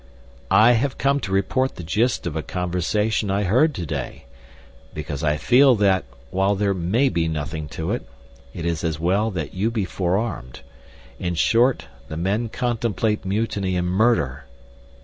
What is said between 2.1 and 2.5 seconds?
of a